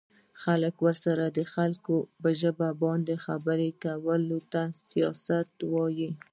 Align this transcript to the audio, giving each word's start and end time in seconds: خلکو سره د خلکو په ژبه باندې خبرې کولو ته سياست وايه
خلکو 0.43 0.87
سره 1.03 1.23
د 1.37 1.39
خلکو 1.53 1.95
په 2.21 2.29
ژبه 2.41 2.69
باندې 2.83 3.15
خبرې 3.25 3.69
کولو 3.83 4.39
ته 4.51 4.61
سياست 4.91 5.53
وايه 5.73 6.11